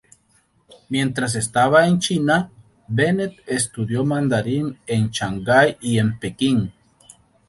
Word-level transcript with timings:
Mientras 0.89 1.35
estaba 1.35 1.85
en 1.87 1.99
China, 1.99 2.49
Bennet 2.87 3.35
estudió 3.45 4.03
mandarín 4.03 4.79
en 4.87 5.11
Shanghái 5.11 5.77
y 5.79 5.99
en 5.99 6.17
Pekín. 6.17 6.73